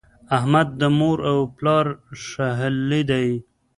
[0.37, 1.85] احمد د مور او پلار
[2.25, 3.29] ښهلی دی.